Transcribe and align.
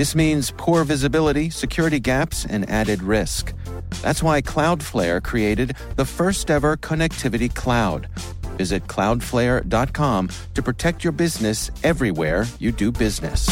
This 0.00 0.14
means 0.14 0.50
poor 0.56 0.82
visibility, 0.84 1.50
security 1.50 2.00
gaps, 2.00 2.46
and 2.46 2.66
added 2.70 3.02
risk. 3.02 3.52
That's 4.00 4.22
why 4.22 4.40
Cloudflare 4.40 5.22
created 5.22 5.76
the 5.96 6.06
first 6.06 6.50
ever 6.50 6.78
connectivity 6.78 7.54
cloud. 7.54 8.08
Visit 8.56 8.86
cloudflare.com 8.86 10.30
to 10.54 10.62
protect 10.62 11.04
your 11.04 11.12
business 11.12 11.70
everywhere 11.84 12.46
you 12.58 12.72
do 12.72 12.90
business. 12.90 13.46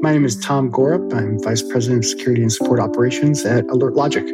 My 0.00 0.12
name 0.12 0.24
is 0.24 0.38
Tom 0.38 0.70
Gorup. 0.70 1.12
I'm 1.12 1.42
Vice 1.42 1.62
President 1.62 2.04
of 2.04 2.08
Security 2.08 2.42
and 2.42 2.52
Support 2.52 2.78
Operations 2.78 3.44
at 3.44 3.64
Alert 3.64 3.94
Logic. 3.94 4.24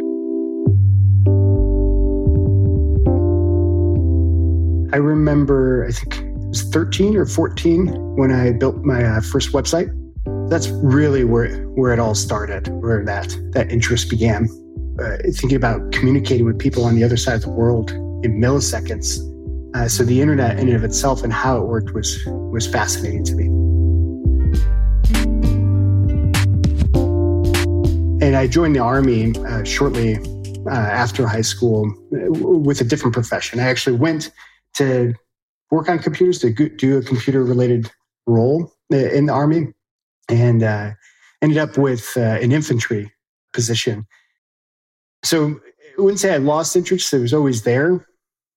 I 4.92 4.98
remember, 4.98 5.86
I 5.88 5.92
think 5.92 6.18
it 6.18 6.48
was 6.48 6.62
13 6.64 7.16
or 7.16 7.24
14 7.24 8.16
when 8.16 8.30
I 8.30 8.52
built 8.52 8.76
my 8.84 9.02
uh, 9.02 9.20
first 9.22 9.52
website. 9.52 9.90
That's 10.50 10.68
really 10.68 11.24
where, 11.24 11.62
where 11.68 11.94
it 11.94 11.98
all 11.98 12.14
started, 12.14 12.68
where 12.68 13.02
that, 13.06 13.34
that 13.52 13.72
interest 13.72 14.10
began. 14.10 14.48
Uh, 15.00 15.16
thinking 15.32 15.54
about 15.54 15.92
communicating 15.92 16.44
with 16.44 16.58
people 16.58 16.84
on 16.84 16.94
the 16.94 17.02
other 17.02 17.16
side 17.16 17.36
of 17.36 17.40
the 17.40 17.50
world 17.50 17.90
in 18.22 18.38
milliseconds. 18.38 19.18
Uh, 19.74 19.88
so 19.88 20.04
the 20.04 20.20
internet 20.20 20.58
in 20.58 20.68
and 20.68 20.76
of 20.76 20.84
itself 20.84 21.24
and 21.24 21.32
how 21.32 21.56
it 21.56 21.66
worked 21.66 21.94
was, 21.94 22.22
was 22.26 22.66
fascinating 22.66 23.24
to 23.24 23.34
me. 23.34 23.46
And 28.22 28.36
I 28.36 28.46
joined 28.46 28.76
the 28.76 28.80
Army 28.80 29.34
uh, 29.38 29.64
shortly 29.64 30.18
uh, 30.66 30.70
after 30.70 31.26
high 31.26 31.40
school 31.40 31.90
uh, 32.12 32.30
with 32.30 32.82
a 32.82 32.84
different 32.84 33.14
profession. 33.14 33.58
I 33.58 33.64
actually 33.64 33.96
went 33.96 34.30
to 34.74 35.14
work 35.70 35.88
on 35.88 35.98
computers 35.98 36.38
to 36.40 36.52
do 36.52 36.98
a 36.98 37.02
computer 37.02 37.44
related 37.44 37.90
role 38.26 38.72
in 38.90 39.26
the 39.26 39.32
Army 39.32 39.68
and 40.28 40.62
uh, 40.62 40.90
ended 41.40 41.58
up 41.58 41.78
with 41.78 42.12
uh, 42.16 42.20
an 42.20 42.52
infantry 42.52 43.12
position. 43.52 44.06
So 45.24 45.60
I 45.98 46.00
wouldn't 46.00 46.20
say 46.20 46.34
I 46.34 46.38
lost 46.38 46.76
interest, 46.76 47.12
it 47.12 47.18
was 47.18 47.34
always 47.34 47.62
there. 47.62 48.06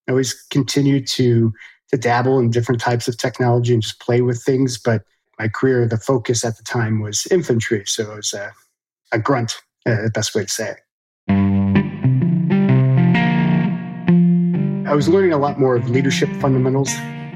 I 0.07 0.11
always 0.11 0.33
continued 0.51 1.07
to, 1.07 1.51
to 1.91 1.97
dabble 1.97 2.39
in 2.39 2.51
different 2.51 2.81
types 2.81 3.07
of 3.07 3.17
technology 3.17 3.73
and 3.73 3.81
just 3.81 3.99
play 3.99 4.21
with 4.21 4.43
things. 4.43 4.77
But 4.77 5.03
my 5.39 5.47
career, 5.47 5.87
the 5.87 5.97
focus 5.97 6.45
at 6.45 6.57
the 6.57 6.63
time 6.63 7.01
was 7.01 7.27
infantry. 7.31 7.83
So 7.85 8.11
it 8.11 8.15
was 8.15 8.33
a 8.33 8.51
a 9.11 9.19
grunt, 9.19 9.61
uh, 9.85 10.03
the 10.03 10.11
best 10.13 10.35
way 10.35 10.43
to 10.43 10.49
say 10.49 10.71
it. 10.71 10.84
I 14.95 14.97
was 14.97 15.09
learning 15.09 15.33
a 15.33 15.37
lot 15.37 15.59
more 15.59 15.75
of 15.75 15.89
leadership 15.89 16.29
fundamentals 16.39 16.89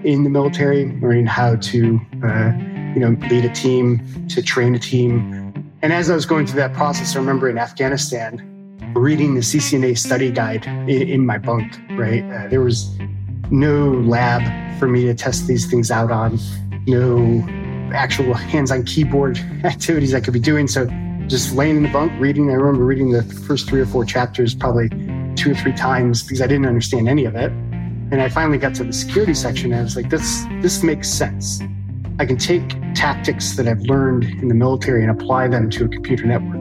in 0.06 0.24
the 0.24 0.30
military, 0.30 0.86
learning 1.02 1.26
how 1.26 1.58
to, 1.58 2.00
uh, 2.24 2.54
you 2.96 3.02
know, 3.02 3.18
lead 3.28 3.44
a 3.44 3.50
team, 3.50 4.02
to 4.30 4.42
train 4.42 4.76
a 4.76 4.80
team. 4.80 5.54
And 5.82 5.92
as 5.92 6.10
I 6.10 6.16
was 6.16 6.26
going 6.26 6.48
through 6.48 6.62
that 6.62 6.74
process, 6.74 7.18
I 7.18 7.20
remember 7.20 7.50
in 7.50 7.58
Afghanistan 7.58 8.94
reading 8.96 9.36
the 9.36 9.42
CCNA 9.42 9.98
study 9.98 10.32
guide 10.32 10.68
in, 10.68 11.10
in 11.10 11.26
my 11.26 11.38
bunk. 11.38 11.78
Right, 11.98 12.24
uh, 12.32 12.48
there 12.48 12.62
was 12.62 12.98
no 13.52 13.92
lab 13.92 14.80
for 14.80 14.88
me 14.88 15.04
to 15.08 15.14
test 15.14 15.46
these 15.46 15.70
things 15.70 15.92
out 15.92 16.14
on, 16.14 16.40
no 16.88 17.46
actual 17.94 18.36
hands-on 18.36 18.86
keyboard 18.86 19.38
activities 19.66 20.14
I 20.14 20.22
could 20.22 20.34
be 20.34 20.40
doing. 20.40 20.70
So 20.70 20.88
just 21.28 21.54
laying 21.54 21.76
in 21.76 21.84
the 21.84 21.92
bunk 21.92 22.14
reading. 22.22 22.52
I 22.52 22.54
remember 22.54 22.86
reading 22.86 23.12
the 23.12 23.24
first 23.24 23.68
three 23.68 23.82
or 23.82 23.86
four 23.86 24.06
chapters 24.06 24.56
probably 24.56 24.88
two 25.40 25.52
or 25.52 25.56
three 25.56 25.72
times 25.72 26.22
because 26.22 26.42
I 26.42 26.48
didn't 26.48 26.66
understand 26.66 27.08
any 27.08 27.24
of 27.24 27.36
it. 27.36 27.52
And 28.12 28.22
I 28.22 28.28
finally 28.28 28.58
got 28.58 28.76
to 28.76 28.84
the 28.84 28.92
security 28.92 29.34
section 29.34 29.72
and 29.72 29.80
I 29.80 29.84
was 29.84 29.96
like, 29.96 30.10
this, 30.10 30.44
this 30.62 30.84
makes 30.84 31.08
sense. 31.08 31.62
I 32.20 32.26
can 32.26 32.38
take 32.38 32.68
tactics 32.94 33.56
that 33.56 33.66
I've 33.66 33.80
learned 33.82 34.26
in 34.26 34.50
the 34.50 34.56
military 34.56 35.02
and 35.02 35.10
apply 35.10 35.48
them 35.48 35.70
to 35.70 35.86
a 35.86 35.88
computer 35.88 36.26
network. 36.26 36.60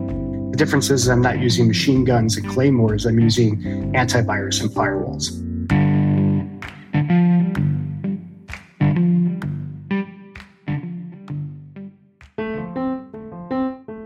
The 0.53 0.57
difference 0.57 0.91
is 0.91 1.09
I'm 1.09 1.21
not 1.21 1.41
using 1.41 1.67
machine 1.67 2.05
guns 2.05 2.37
and 2.37 2.49
claymores, 2.49 3.05
I'm 3.05 3.19
using 3.19 3.61
antivirus 3.95 4.63
and 4.63 4.71
firewalls. 4.71 5.45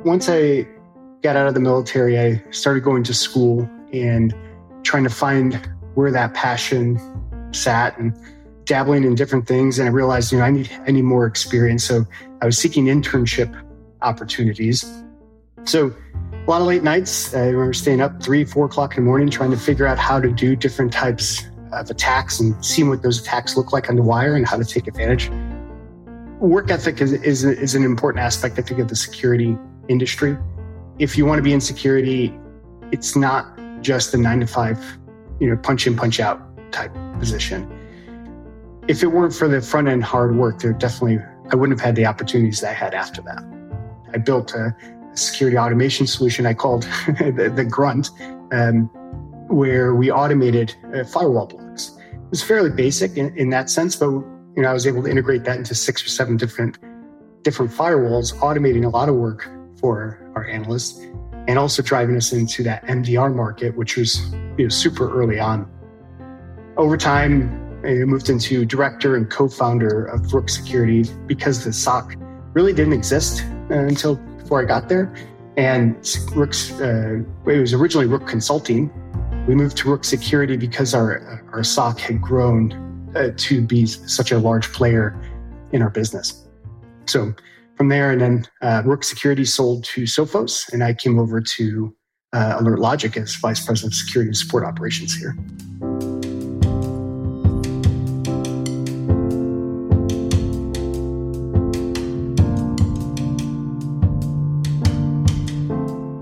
once 0.05 0.29
I 0.29 0.67
got 1.23 1.37
out 1.37 1.47
of 1.47 1.55
the 1.55 1.61
military, 1.61 2.19
I 2.19 2.45
started 2.51 2.83
going 2.83 3.03
to 3.05 3.15
school 3.15 3.67
and 3.95 4.35
trying 4.93 5.05
to 5.05 5.09
find 5.09 5.55
where 5.95 6.11
that 6.13 6.35
passion 6.35 7.01
sat 7.51 7.99
and 7.99 8.15
dabbling 8.67 9.05
in 9.05 9.15
different 9.15 9.49
things. 9.49 9.79
And 9.79 9.89
I 9.89 9.91
realized, 9.91 10.33
you 10.33 10.37
know, 10.37 10.45
I 10.45 10.51
need 10.51 10.71
need 10.87 11.01
more 11.01 11.25
experience. 11.25 11.83
So 11.83 12.05
I 12.43 12.45
was 12.45 12.59
seeking 12.59 12.85
internship 12.85 13.51
opportunities. 14.03 14.85
So 15.65 15.95
a 16.35 16.51
lot 16.51 16.61
of 16.61 16.67
late 16.67 16.83
nights. 16.83 17.35
I 17.35 17.47
remember 17.47 17.73
staying 17.73 18.03
up 18.03 18.23
three, 18.23 18.45
four 18.45 18.67
o'clock 18.67 18.99
in 18.99 19.05
the 19.05 19.07
morning 19.07 19.31
trying 19.31 19.51
to 19.53 19.57
figure 19.57 19.87
out 19.87 19.99
how 19.99 20.21
to 20.21 20.31
do 20.31 20.55
different 20.55 20.93
types 20.93 21.47
of 21.73 21.89
attacks 21.89 22.39
and 22.39 22.63
seeing 22.63 22.91
what 22.91 23.03
those 23.03 23.19
attacks 23.19 23.57
look 23.57 23.73
like 23.73 23.89
on 23.89 23.97
the 23.97 24.03
wire 24.03 24.37
and 24.37 24.47
how 24.47 24.59
to 24.59 24.65
take 24.65 24.87
advantage. 24.89 25.31
Work 26.39 26.71
ethic 26.71 27.01
is, 27.01 27.15
is, 27.15 27.45
is 27.45 27.75
an 27.75 27.83
important 27.83 28.23
aspect, 28.23 28.59
I 28.59 28.63
think, 28.63 28.79
of 28.79 28.89
the 28.89 28.97
security 28.97 29.57
industry. 29.89 30.37
If 30.99 31.17
you 31.17 31.25
want 31.25 31.39
to 31.39 31.43
be 31.43 31.55
in 31.55 31.63
security, 31.63 32.39
it's 32.91 33.17
not 33.17 33.59
just 33.83 34.13
the 34.13 34.19
nine 34.19 34.41
to 34.41 34.47
five, 34.47 34.79
you 35.41 35.49
know, 35.49 35.57
punch 35.57 35.87
in, 35.87 35.97
punch 35.97 36.21
out 36.21 36.41
type 36.73 36.93
position. 37.19 37.71
If 38.89 39.03
it 39.03 39.09
weren't 39.09 39.35
for 39.35 39.49
the 39.49 39.61
front 39.61 39.89
end 39.89 40.05
hard 40.05 40.37
work, 40.37 40.61
there 40.61 40.73
definitely 40.73 41.19
I 41.51 41.57
wouldn't 41.57 41.79
have 41.79 41.85
had 41.85 41.97
the 41.97 42.07
opportunities 42.07 42.61
that 42.61 42.71
I 42.71 42.75
had 42.75 42.95
after 42.95 43.21
that. 43.23 43.43
I 44.15 44.19
built 44.19 44.55
a, 44.55 44.75
security 45.15 45.59
automation 45.59 46.07
solution 46.07 46.47
I 46.47 46.55
called 46.55 46.83
the, 47.07 47.53
the, 47.55 47.67
Grunt, 47.67 48.09
um, 48.51 48.85
where 49.49 49.95
we 49.95 50.11
automated 50.11 50.75
uh, 50.95 51.05
firewall 51.05 51.47
blocks. 51.47 51.99
It 52.11 52.31
was 52.31 52.43
fairly 52.43 52.71
basic 52.71 53.19
in, 53.19 53.37
in 53.37 53.51
that 53.51 53.69
sense, 53.69 53.95
but 53.95 54.09
you 54.09 54.63
know 54.63 54.69
I 54.69 54.73
was 54.73 54.87
able 54.87 55.03
to 55.03 55.11
integrate 55.11 55.45
that 55.45 55.59
into 55.59 55.75
six 55.75 56.03
or 56.03 56.09
seven 56.09 56.39
different 56.39 56.79
different 57.43 57.73
firewalls, 57.73 58.35
automating 58.37 58.87
a 58.87 58.89
lot 58.89 59.11
of 59.11 59.17
work 59.17 59.51
for 59.79 60.31
our 60.35 60.47
analysts 60.47 60.99
and 61.49 61.59
also 61.59 61.83
driving 61.83 62.17
us 62.17 62.33
into 62.33 62.63
that 62.63 62.85
MDR 62.85 63.35
market, 63.35 63.77
which 63.77 63.97
was 63.97 64.33
you 64.57 64.65
know, 64.65 64.69
super 64.69 65.13
early 65.13 65.41
on. 65.41 65.71
Over 66.77 66.97
time, 66.97 67.59
I 67.85 68.05
moved 68.05 68.29
into 68.29 68.65
director 68.65 69.17
and 69.17 69.29
co-founder 69.29 70.07
of 70.07 70.33
Rook 70.33 70.49
Security 70.49 71.05
because 71.27 71.65
the 71.65 71.73
SOC 71.73 72.15
really 72.53 72.73
didn't 72.73 72.93
exist 72.93 73.45
uh, 73.71 73.75
until 73.75 74.17
before 74.17 74.63
I 74.63 74.65
got 74.65 74.89
there. 74.89 75.13
And 75.57 75.97
Rook's, 76.35 76.73
uh, 76.81 77.23
it 77.47 77.59
was 77.59 77.75
originally 77.75 78.07
Rook 78.07 78.27
Consulting. 78.27 78.91
We 79.47 79.55
moved 79.55 79.77
to 79.79 79.91
Rook 79.91 80.05
Security 80.05 80.57
because 80.57 80.95
our, 80.95 81.45
our 81.53 81.65
SOC 81.65 81.99
had 81.99 82.23
grown 82.23 83.11
uh, 83.17 83.33
to 83.37 83.61
be 83.61 83.85
such 83.87 84.33
a 84.33 84.39
large 84.39 84.73
player 84.73 85.21
in 85.73 85.83
our 85.83 85.91
business. 85.91 86.47
So 87.07 87.35
from 87.77 87.89
there. 87.89 88.11
And 88.11 88.21
then 88.21 88.47
uh, 88.61 88.83
Rook 88.85 89.05
Security 89.05 89.45
sold 89.45 89.85
to 89.85 90.03
Sophos, 90.03 90.73
and 90.73 90.83
I 90.85 90.95
came 90.95 91.19
over 91.19 91.41
to 91.41 91.95
uh, 92.33 92.57
Alert 92.61 92.79
Logic 92.79 93.17
as 93.17 93.35
Vice 93.37 93.65
President 93.65 93.93
of 93.93 93.97
Security 93.97 94.29
and 94.29 94.37
Support 94.37 94.65
Operations 94.65 95.15
here. 95.15 95.37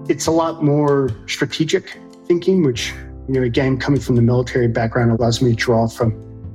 It's 0.08 0.26
a 0.26 0.32
lot 0.32 0.62
more 0.62 1.10
strategic 1.26 1.98
thinking, 2.26 2.64
which, 2.64 2.92
you 3.28 3.34
know, 3.34 3.42
again, 3.42 3.78
coming 3.78 4.00
from 4.00 4.16
the 4.16 4.22
military 4.22 4.66
background 4.66 5.12
allows 5.12 5.40
me 5.40 5.50
to 5.50 5.56
draw 5.56 5.86
from 5.86 6.10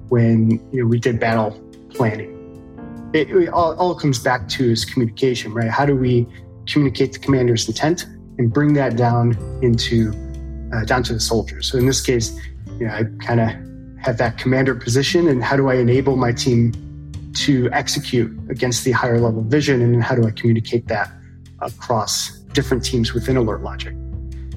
when 0.10 0.52
you 0.72 0.82
know 0.82 0.88
we 0.88 1.00
did 1.00 1.20
battle 1.20 1.52
planning 1.90 2.35
it, 3.16 3.30
it 3.30 3.50
all, 3.50 3.74
all 3.76 3.96
comes 3.96 4.20
back 4.20 4.48
to 4.50 4.72
is 4.72 4.84
communication, 4.84 5.54
right? 5.54 5.70
How 5.70 5.86
do 5.86 5.96
we 5.96 6.28
communicate 6.68 7.14
the 7.14 7.20
commander's 7.20 7.68
intent 7.68 8.06
and 8.38 8.52
bring 8.52 8.74
that 8.74 8.98
down 8.98 9.38
into 9.62 10.12
uh, 10.74 10.84
down 10.84 11.04
to 11.04 11.14
the 11.14 11.20
soldiers? 11.20 11.72
So 11.72 11.78
in 11.78 11.86
this 11.86 12.02
case, 12.02 12.38
you 12.80 12.88
know, 12.88 12.94
I 12.94 13.04
kind 13.26 13.40
of 13.40 13.50
have 14.04 14.18
that 14.18 14.38
commander 14.38 14.76
position 14.76 15.30
and 15.30 15.44
how 15.44 15.56
do 15.56 15.70
I 15.70 15.76
enable 15.76 16.18
my 16.18 16.32
team 16.32 16.74
to 17.36 17.70
execute 17.72 18.32
against 18.50 18.84
the 18.84 18.92
higher 18.92 19.20
level 19.20 19.44
vision 19.44 19.82
and 19.82 20.04
how 20.04 20.16
do 20.16 20.28
I 20.28 20.32
communicate 20.32 20.88
that 20.88 21.10
across 21.60 22.40
different 22.54 22.84
teams 22.84 23.14
within 23.14 23.38
Alert 23.38 23.62
Logic. 23.62 23.96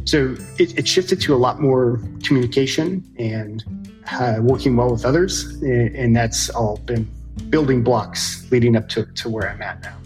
So 0.05 0.37
it, 0.59 0.79
it 0.79 0.89
shifted 0.89 1.21
to 1.23 1.35
a 1.35 1.37
lot 1.37 1.61
more 1.61 2.01
communication 2.25 3.05
and 3.19 3.65
uh, 4.11 4.39
working 4.41 4.77
well 4.77 4.91
with 4.91 5.05
others, 5.05 5.45
and, 5.63 5.95
and 5.95 6.17
that's 6.17 6.51
all 6.51 6.79
been 6.79 7.09
building 7.51 7.83
blocks 7.83 8.51
leading 8.51 8.77
up 8.77 8.89
to, 8.91 9.07
to 9.07 9.29
where 9.29 9.49
I'm 9.49 9.63
at 9.63 9.83
now. 9.83 9.97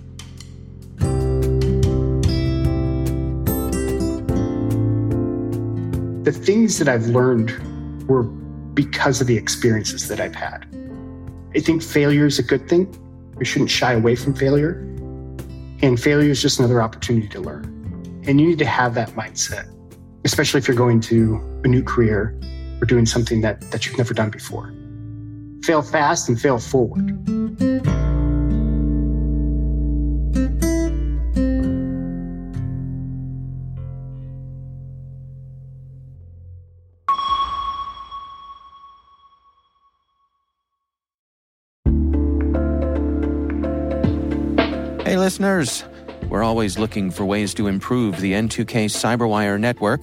The 6.23 6.33
things 6.33 6.79
that 6.79 6.89
I've 6.89 7.07
learned 7.07 7.51
were 8.09 8.23
because 8.23 9.21
of 9.21 9.27
the 9.27 9.37
experiences 9.37 10.09
that 10.09 10.21
I've 10.21 10.35
had. 10.35 10.67
I 11.55 11.61
think 11.61 11.83
failure 11.83 12.27
is 12.27 12.39
a 12.39 12.43
good 12.43 12.69
thing. 12.69 12.87
We 13.37 13.45
shouldn't 13.45 13.71
shy 13.71 13.93
away 13.93 14.15
from 14.15 14.35
failure. 14.35 14.75
And 15.83 16.01
failure 16.01 16.31
is 16.31 16.41
just 16.41 16.61
another 16.61 16.81
opportunity 16.81 17.29
to 17.29 17.41
learn. 17.41 17.65
And 18.27 18.41
you 18.41 18.47
need 18.47 18.59
to 18.61 18.67
have 18.67 18.95
that 18.95 19.11
mindset, 19.11 19.69
especially 20.25 20.59
if 20.59 20.69
you're 20.69 20.77
going 20.77 21.01
to 21.01 21.37
a 21.65 21.69
new 21.69 21.83
career 21.83 22.39
or 22.81 22.87
doing 22.87 23.05
something 23.05 23.41
that, 23.41 23.61
that 23.73 23.85
you've 23.85 23.99
never 23.99 24.15
done 24.15 24.31
before. 24.31 24.73
Fail 25.65 25.83
fast 25.83 26.29
and 26.29 26.41
fail 26.41 26.59
forward. 26.59 27.19
Hey, 45.05 45.19
listeners. 45.19 45.85
We're 46.31 46.43
always 46.43 46.79
looking 46.79 47.11
for 47.11 47.27
ways 47.27 47.53
to 47.55 47.67
improve 47.67 48.19
the 48.21 48.33
N2K 48.33 48.87
Cyberwire 48.87 49.61
network 49.61 50.03